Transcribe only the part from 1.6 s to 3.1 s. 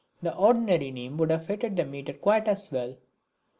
the metre quite as well.